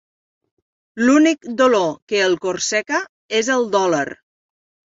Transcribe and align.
L'únic 1.01 1.45
dolor 1.59 1.93
que 2.13 2.23
el 2.29 2.35
corseca 2.47 2.99
és 3.43 3.55
el 3.61 3.71
dòlar. 3.79 4.05